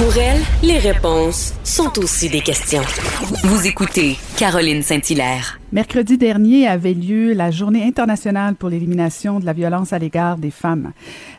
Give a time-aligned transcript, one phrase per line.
[0.00, 2.80] Pour elle, les réponses sont aussi des questions.
[3.44, 5.60] Vous écoutez Caroline Saint-Hilaire.
[5.70, 10.50] Mercredi dernier avait lieu la Journée internationale pour l'élimination de la violence à l'égard des
[10.50, 10.92] femmes.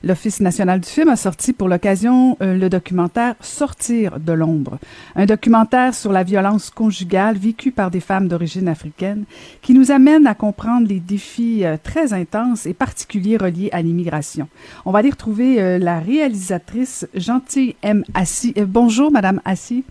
[0.03, 4.77] L'Office national du film a sorti pour l'occasion euh, le documentaire Sortir de l'ombre,
[5.15, 9.23] un documentaire sur la violence conjugale vécue par des femmes d'origine africaine
[9.63, 14.47] qui nous amène à comprendre les défis euh, très intenses et particuliers reliés à l'immigration.
[14.85, 18.03] On va aller retrouver euh, la réalisatrice Gentille M.
[18.13, 18.53] Assis.
[18.67, 19.85] bonjour, Madame Assis.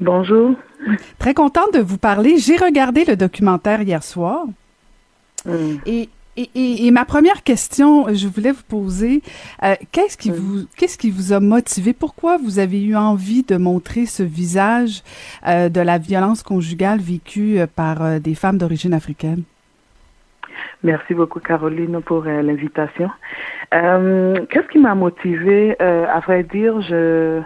[0.00, 0.54] Bonjour.
[1.18, 2.38] Très contente de vous parler.
[2.38, 4.46] J'ai regardé le documentaire hier soir.
[5.44, 5.76] Mm.
[5.86, 9.22] Et, et, et, ma première question, je voulais vous poser,
[9.62, 10.34] euh, qu'est-ce qui, mm.
[10.34, 11.92] vous, qu'est-ce qui vous a motivé?
[11.92, 15.02] Pourquoi vous avez eu envie de montrer ce visage
[15.46, 19.42] euh, de la violence conjugale vécue euh, par des femmes d'origine africaine?
[20.82, 23.10] Merci beaucoup, Caroline, pour l'invitation.
[23.70, 25.78] qu'est-ce qui m'a motivé?
[25.78, 27.40] à vrai dire, je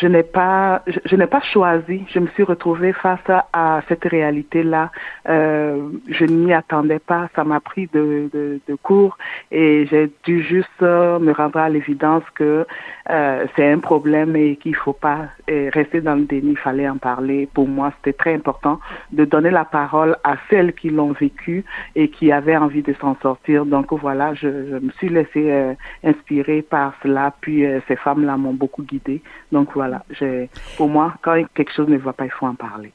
[0.00, 2.04] je n'ai pas, je, n'ai pas choisi.
[2.08, 3.20] Je me suis retrouvée face
[3.52, 4.90] à, cette réalité-là.
[5.28, 7.28] Euh, je ne m'y attendais pas.
[7.34, 9.16] Ça m'a pris de, de, de court
[9.50, 12.66] et j'ai dû juste me rendre à l'évidence que
[13.10, 16.50] euh, c'est un problème et qu'il faut pas rester dans le déni.
[16.50, 17.48] Il fallait en parler.
[17.52, 18.78] Pour moi, c'était très important
[19.12, 21.64] de donner la parole à celles qui l'ont vécu
[21.94, 23.66] et qui avaient envie de s'en sortir.
[23.66, 25.74] Donc voilà, je, je me suis laissée euh,
[26.04, 27.32] inspirer par cela.
[27.40, 29.22] Puis euh, ces femmes-là m'ont beaucoup guidée.
[29.52, 29.87] Donc voilà,
[30.76, 32.92] pour moi, quand quelque chose ne va pas, il faut en parler.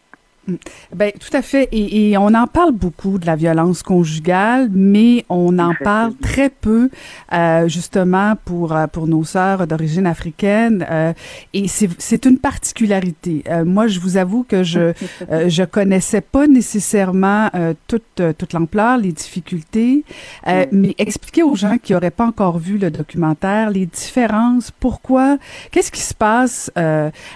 [0.48, 0.56] Mm.
[0.94, 1.70] Ben, tout à fait.
[1.72, 6.50] Et, et, on en parle beaucoup de la violence conjugale, mais on en parle très
[6.50, 6.90] peu,
[7.34, 10.86] euh, justement, pour, euh, pour nos sœurs d'origine africaine.
[10.90, 11.14] Euh,
[11.54, 13.44] et c'est une particularité.
[13.50, 14.80] Euh, moi, je vous avoue que je
[15.32, 20.04] euh, je connaissais pas nécessairement euh, toute, toute l'ampleur, les difficultés,
[20.46, 20.52] mm.
[20.72, 25.38] mais expliquer aux gens qui n'auraient pas encore vu le documentaire les différences, pourquoi,
[25.72, 26.72] qu'est-ce qui se passe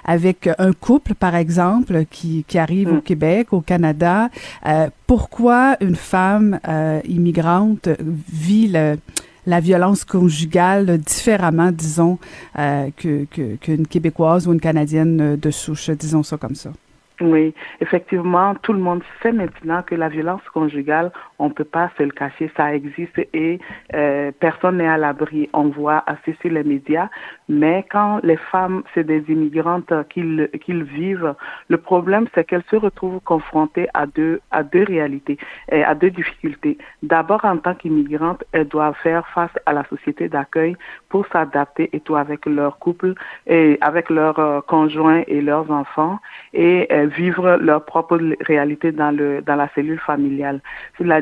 [0.04, 4.30] avec un couple, par exemple, qui, qui arrive au Québec, au Canada,
[4.66, 12.20] euh, pourquoi une femme euh, immigrante vit la violence conjugale différemment, disons,
[12.60, 16.72] euh, qu'une Québécoise ou une Canadienne de souche, disons ça comme ça?
[17.20, 22.04] Oui, effectivement, tout le monde sait maintenant que la violence conjugale, on peut pas se
[22.04, 23.60] le cacher, ça existe et
[23.94, 25.50] euh, personne n'est à l'abri.
[25.54, 27.10] On voit assez sur les médias,
[27.48, 31.36] mais quand les femmes, c'est des immigrantes qu'ils qu'ils vivent,
[31.70, 35.38] le problème c'est qu'elles se retrouvent confrontées à deux à deux réalités
[35.72, 36.78] et à deux difficultés.
[37.04, 40.76] D'abord, en tant qu'immigrantes, elles doivent faire face à la société d'accueil
[41.10, 43.14] pour s'adapter et tout avec leur couple
[43.46, 46.20] et avec leurs euh, conjoints et leurs enfants
[46.54, 50.62] et euh, vivre leur propre réalité dans le dans la cellule familiale.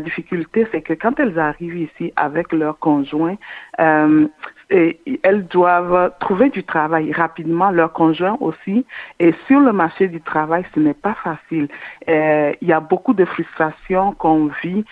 [0.05, 3.37] Difficulté, c'est que quand elles arrivent ici avec leur conjoint,
[3.79, 4.27] euh,
[4.69, 8.85] elles doivent trouver du travail rapidement, leur conjoint aussi.
[9.19, 11.67] Et sur le marché du travail, ce n'est pas facile.
[12.09, 14.83] Euh, il y a beaucoup de frustration qu'on vit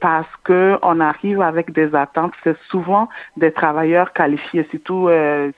[0.00, 2.32] parce que on arrive avec des attentes.
[2.42, 5.52] C'est souvent des travailleurs qualifiés, surtout euh,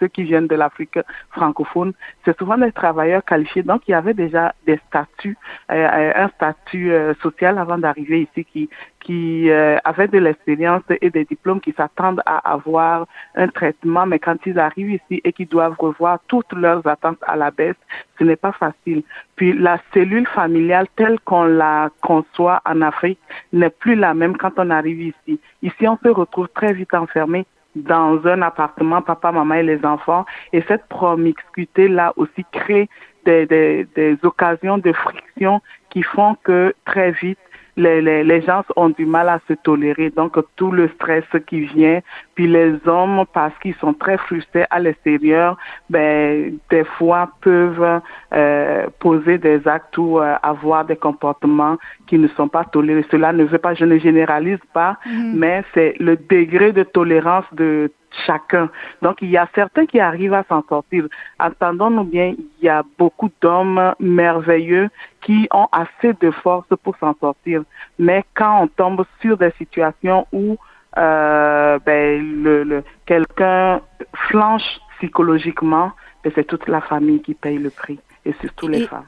[0.00, 0.98] ceux qui viennent de l'Afrique
[1.30, 1.92] francophone.
[2.24, 3.62] C'est souvent des travailleurs qualifiés.
[3.62, 5.36] Donc, il y avait déjà des statuts,
[5.70, 8.68] euh, un statut euh, social avant d'arriver ici
[9.00, 14.18] qui euh, avaient de l'expérience et des diplômes qui s'attendent à avoir un traitement, mais
[14.18, 17.76] quand ils arrivent ici et qu'ils doivent revoir toutes leurs attentes à la baisse,
[18.18, 19.02] ce n'est pas facile.
[19.36, 23.20] Puis la cellule familiale telle qu'on la conçoit en Afrique
[23.52, 25.40] n'est plus la même quand on arrive ici.
[25.62, 30.24] Ici, on se retrouve très vite enfermé dans un appartement, papa, maman et les enfants.
[30.52, 32.88] Et cette promiscuité-là aussi crée
[33.24, 35.60] des, des, des occasions de friction
[35.90, 37.38] qui font que très vite,
[37.78, 40.10] les, les, les gens ont du mal à se tolérer.
[40.10, 42.00] Donc, tout le stress qui vient,
[42.34, 45.56] puis les hommes, parce qu'ils sont très frustrés à l'extérieur,
[45.88, 48.00] ben, des fois peuvent
[48.34, 51.76] euh, poser des actes ou euh, avoir des comportements
[52.08, 53.06] qui ne sont pas tolérés.
[53.10, 55.32] Cela ne veut pas, je ne généralise pas, Mhm.
[55.36, 57.90] mais c'est le degré de tolérance de
[58.26, 58.70] chacun.
[59.02, 61.06] Donc, il y a certains qui arrivent à s'en sortir.
[61.38, 64.88] Entendons-nous bien, il y a beaucoup d'hommes merveilleux
[65.20, 67.62] qui ont assez de force pour s'en sortir.
[67.98, 70.56] Mais quand on tombe sur des situations où
[70.96, 73.80] euh, ben, le, le, quelqu'un
[74.14, 75.92] flanche psychologiquement,
[76.24, 79.04] ben, c'est toute la famille qui paye le prix, et surtout les Et- femmes.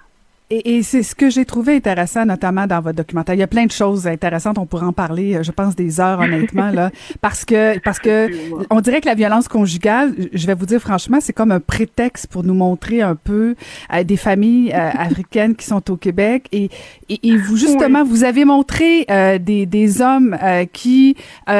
[0.50, 3.34] Et, et c'est ce que j'ai trouvé intéressant, notamment dans votre documentaire.
[3.34, 4.58] Il y a plein de choses intéressantes.
[4.58, 8.28] On pourrait en parler, euh, je pense, des heures, honnêtement, là, parce que parce que
[8.70, 12.26] on dirait que la violence conjugale, je vais vous dire franchement, c'est comme un prétexte
[12.26, 13.54] pour nous montrer un peu
[13.92, 16.46] euh, des familles euh, africaines qui sont au Québec.
[16.52, 16.68] Et,
[17.08, 21.16] et, et vous justement, vous avez montré euh, des, des hommes euh, qui,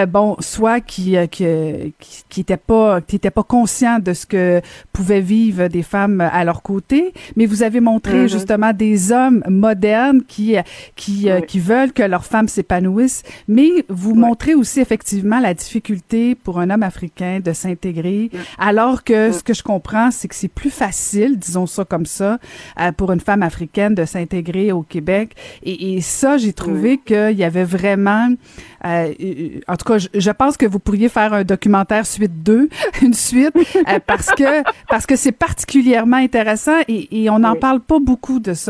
[0.09, 1.45] bon, soit qui qui
[2.01, 4.61] qui, qui étaient pas qui étaient pas conscients de ce que
[4.93, 8.29] pouvaient vivre des femmes à leur côté, mais vous avez montré Mhm.
[8.29, 10.62] justement des hommes modernes qui euh,
[10.97, 16.35] qui euh, qui veulent que leurs femmes s'épanouissent, mais vous montrez aussi effectivement la difficulté
[16.35, 20.49] pour un homme africain de s'intégrer, alors que ce que je comprends, c'est que c'est
[20.49, 22.38] plus facile, disons ça comme ça,
[22.81, 25.37] euh, pour une femme africaine de s'intégrer au Québec.
[25.62, 28.29] Et, et ça, j'ai trouvé qu'il y avait vraiment,
[28.87, 32.43] euh, euh, en tout cas, je, je pense que vous pourriez faire un documentaire suite
[32.43, 32.71] 2,
[33.03, 37.81] une suite, euh, parce que parce que c'est particulièrement intéressant et, et on n'en parle
[37.81, 38.69] pas beaucoup de ça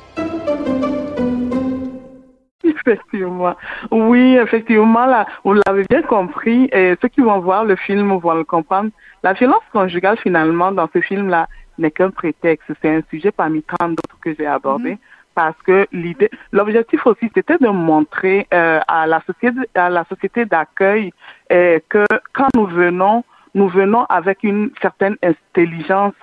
[2.85, 3.55] Effectivement.
[3.91, 8.33] Oui, effectivement, là, vous l'avez bien compris, et ceux qui vont voir le film vont
[8.33, 8.89] le comprendre.
[9.23, 11.47] La violence conjugale, finalement, dans ce film-là,
[11.77, 12.71] n'est qu'un prétexte.
[12.81, 14.97] C'est un sujet parmi tant d'autres que j'ai abordé.
[15.33, 20.45] Parce que l'idée, l'objectif aussi, c'était de montrer euh, à la société, à la société
[20.45, 21.13] d'accueil
[21.51, 23.23] euh, que quand nous venons,
[23.53, 26.13] nous venons avec une certaine intelligence,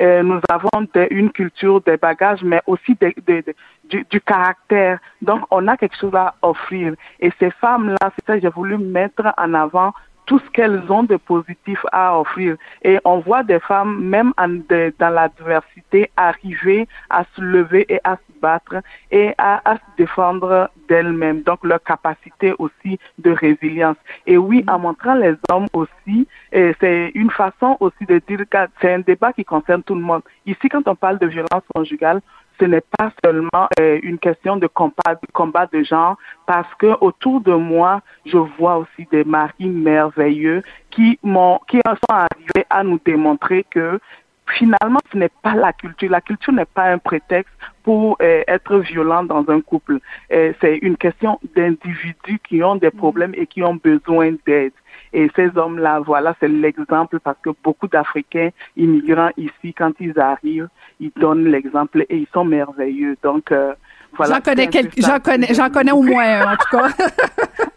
[0.00, 0.70] euh, nous avons
[1.10, 3.14] une culture, des bagages, mais aussi des-
[3.84, 4.98] du, du caractère.
[5.20, 6.94] Donc, on a quelque chose à offrir.
[7.20, 9.92] Et ces femmes-là, c'est ça que j'ai voulu mettre en avant
[10.32, 12.56] tout ce qu'elles ont de positif à offrir.
[12.82, 18.16] Et on voit des femmes, même dans la diversité, arriver à se lever et à
[18.16, 18.76] se battre
[19.10, 21.42] et à, à se défendre d'elles-mêmes.
[21.42, 23.98] Donc, leur capacité aussi de résilience.
[24.26, 28.94] Et oui, en montrant les hommes aussi, c'est une façon aussi de dire que c'est
[28.94, 30.22] un débat qui concerne tout le monde.
[30.46, 32.22] Ici, quand on parle de violence conjugale,
[32.62, 36.16] ce n'est pas seulement euh, une question de combat, de combat de genre,
[36.46, 42.14] parce que autour de moi, je vois aussi des maris merveilleux qui m'ont, qui sont
[42.14, 43.98] arrivés à nous démontrer que
[44.46, 46.08] finalement, ce n'est pas la culture.
[46.08, 47.52] La culture n'est pas un prétexte
[47.82, 49.98] pour euh, être violent dans un couple.
[50.32, 54.72] Euh, c'est une question d'individus qui ont des problèmes et qui ont besoin d'aide.
[55.12, 60.68] Et ces hommes-là, voilà, c'est l'exemple parce que beaucoup d'Africains immigrants ici, quand ils arrivent,
[61.00, 63.16] ils donnent l'exemple et ils sont merveilleux.
[63.22, 63.74] Donc, euh,
[64.16, 64.36] voilà.
[64.36, 66.88] j'en connais quelques, j'en connais, j'en connais au moins un, en tout cas.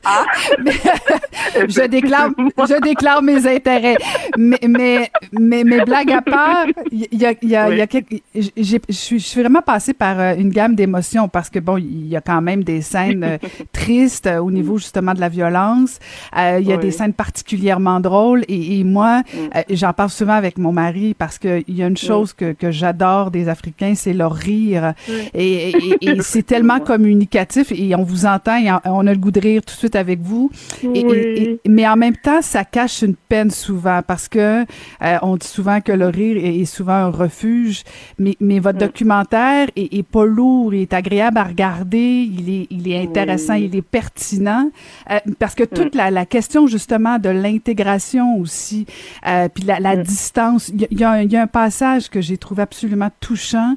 [0.63, 0.71] Mais
[1.67, 3.97] je déclare, je déclare mes intérêts.
[4.37, 7.81] Mais, mais, mais, mais blague à part, il y a, il y a, il y
[7.81, 7.87] a Oui.
[7.87, 8.21] quelques-
[8.57, 12.15] j'ai, je suis, vraiment passée par euh, une gamme d'émotions parce que bon, il y
[12.15, 13.37] a quand même des scènes euh,
[13.73, 15.99] tristes euh, au niveau justement de la violence.
[16.37, 16.81] Euh, il y a Oui.
[16.81, 19.37] des scènes particulièrement drôles et, et moi, Mm.
[19.55, 22.51] euh, j'en parle souvent avec mon mari parce que il y a une chose que,
[22.53, 24.93] que j'adore des Africains, c'est leur rire.
[25.33, 29.31] Et, et, et c'est tellement communicatif et on vous entend et on a le goût
[29.31, 30.49] de rire tout de suite avec vous.
[30.93, 35.47] Et, mais en même temps, ça cache une peine souvent parce que euh, on dit
[35.47, 37.83] souvent que le rire est, souvent un refuge.
[38.19, 38.87] Mais, mais votre mm.
[38.87, 43.75] documentaire est, pas lourd, il est agréable à regarder, il est, il est intéressant, il
[43.75, 44.69] est pertinent
[45.09, 45.97] euh, parce que toute mm.
[45.97, 48.85] la, la, question justement de l'intégration aussi,
[49.27, 50.03] euh, puis la, la mm.
[50.03, 50.69] distance.
[50.69, 53.75] Il y, a, y, a un passage que j'ai trouvé absolument touchant.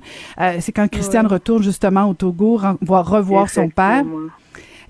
[0.61, 4.05] c'est quand Christiane retourne justement au Togo, voir revoir son père.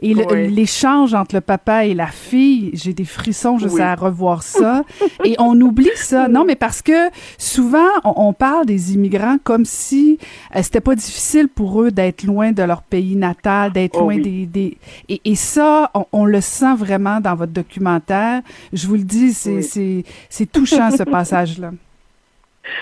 [0.00, 4.82] Et l'échange entre le papa et la fille, j'ai des frissons juste à revoir ça.
[5.24, 6.28] et on oublie ça.
[6.28, 10.18] Non, mais parce que souvent, on, parle des immigrants comme si
[10.54, 14.18] euh, c'était pas difficile pour eux d'être loin de leur pays natal, d'être oh loin
[14.18, 14.46] des...
[14.46, 14.76] des...
[15.08, 18.42] Et, et ça, on, on, le sent vraiment dans votre documentaire.
[18.72, 21.72] Je vous le dis, c'est c'est touchant, ce passage-là.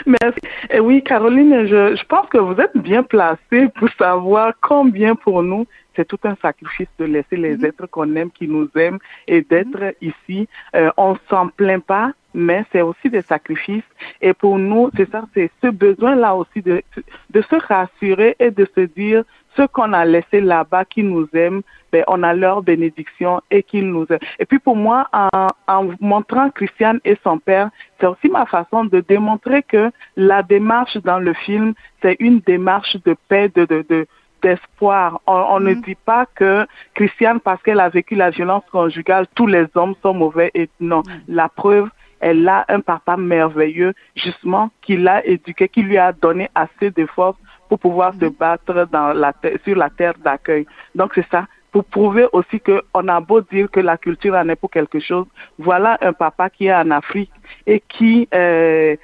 [0.05, 0.41] Merci.
[0.71, 5.43] Et oui, Caroline, je, je pense que vous êtes bien placée pour savoir combien pour
[5.43, 7.65] nous c'est tout un sacrifice de laisser les mhm.
[7.65, 9.93] êtres qu'on aime, qui nous aiment, et d'être mhm.
[10.03, 10.49] ici.
[10.75, 13.83] Euh, on s'en plaint pas, mais c'est aussi des sacrifices.
[14.21, 16.83] Et pour nous, c'est ça, c'est ce besoin-là aussi de,
[17.31, 19.25] de se rassurer et de se dire
[19.57, 23.89] ce qu'on a laissé là-bas qui nous aiment, ben, on a leur bénédiction et qu'ils
[23.91, 24.19] nous aiment.
[24.39, 28.85] Et puis pour moi, en, en montrant Christiane et son père, c'est aussi ma façon
[28.85, 31.73] de démontrer que la démarche dans le film,
[32.03, 34.07] c'est une démarche de paix, de, de, de,
[34.47, 35.21] d'espoir.
[35.27, 35.81] On, ne mm.
[35.83, 40.15] dit pas que Christiane, parce qu'elle a vécu la violence conjugale, tous les hommes sont
[40.15, 40.51] mauvais.
[40.55, 41.11] Et non, mm.
[41.29, 41.89] la preuve,
[42.21, 47.07] elle a un papa merveilleux, justement, qui l'a éduqué, qui lui a donné assez de
[47.07, 47.37] force
[47.69, 48.35] pour pouvoir se mm.
[48.39, 49.33] battre dans la
[49.65, 50.67] sur la terre d'accueil.
[50.95, 54.49] Donc c'est ça, pour prouver aussi que on a beau dire que la culture en
[54.49, 55.27] est pour quelque chose.
[55.59, 57.33] Voilà un papa qui est en Afrique
[57.67, 58.97] et qui euh,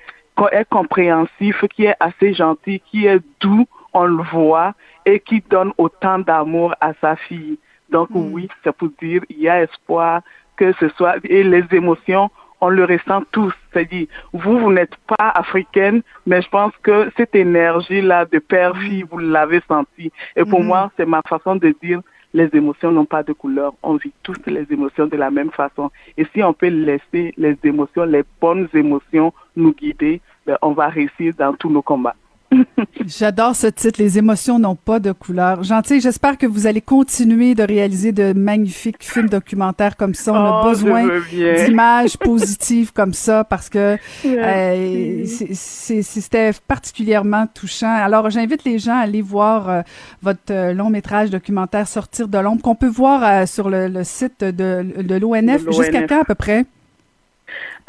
[0.53, 5.73] est compréhensif, qui est assez gentil, qui est doux, on le voit, et qui donne
[5.79, 7.59] autant d'amour à sa fille.
[7.91, 8.33] Donc mm.
[8.33, 10.23] oui, c'est pour dire, il y a espoir
[10.57, 12.31] que ce soit, et les émotions,
[12.61, 13.53] on le ressent tous.
[13.73, 19.19] C'est-à-dire, vous, vous n'êtes pas africaine, mais je pense que cette énergie-là de père-fille, vous
[19.19, 20.13] l'avez senti.
[20.37, 20.67] Et pour mm.
[20.67, 22.01] moi, c'est ma façon de dire,
[22.35, 23.75] les émotions n'ont pas de couleur.
[23.83, 25.91] On vit tous les émotions de la même façon.
[26.17, 30.89] Et si on peut laisser les émotions, les bonnes émotions nous guider, ben, on va
[30.89, 32.17] réussir dans tous nos combats.
[33.07, 35.63] J'adore ce titre, Les émotions n'ont pas de couleur.
[35.63, 40.33] Gentil, j'espère que vous allez continuer de réaliser de magnifiques films documentaires comme ça.
[40.33, 47.93] On a oh, besoin d'images positives comme ça parce que euh, c'était particulièrement touchant.
[47.93, 49.83] Alors, j'invite les gens à aller voir euh,
[50.23, 55.03] votre euh, long métrage documentaire Sortir de l'ombre qu'on peut voir sur le, site de,
[55.03, 56.65] de l'ONF jusqu'à quand à peu près?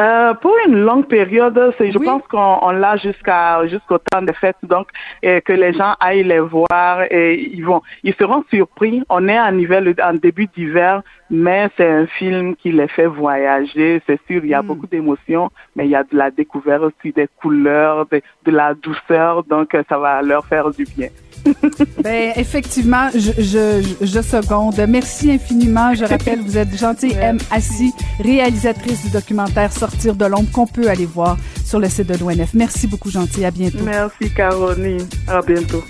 [0.02, 4.88] Euh, pour une longue période, je pense qu'on l'a jusqu'à jusqu'au temps des fêtes, donc
[5.22, 9.04] que les gens aillent les voir et ils vont, ils seront surpris.
[9.10, 14.02] On est en hiver, en début d'hiver, mais c'est un film qui les fait voyager.
[14.08, 14.68] C'est sûr, il y a hmm.
[14.68, 18.74] beaucoup d'émotions, mais il y a de la découverte aussi des couleurs, de, de la
[18.74, 21.10] douceur, donc ça va leur faire du bien.
[22.04, 24.76] ben, effectivement, je, je, je, seconde.
[24.88, 25.94] Merci infiniment.
[25.94, 27.38] Je rappelle, vous êtes gentille M.
[27.52, 31.36] Assis, réalisatrice du documentaire Sortir de l'ombre qu'on peut aller voir
[31.66, 32.54] sur le site de l'ONF.
[32.54, 33.44] Merci beaucoup, gentil.
[33.44, 33.80] À bientôt.
[33.84, 35.06] Merci, Caroline.
[35.28, 35.84] À bientôt.